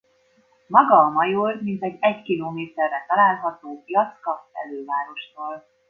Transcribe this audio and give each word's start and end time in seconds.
Maga 0.75 0.97
a 0.99 1.09
major 1.09 1.61
mintegy 1.61 1.97
egy 1.99 2.21
kilométerre 2.21 3.05
található 3.07 3.83
Jacka 3.85 4.49
elővárostól. 4.51 5.67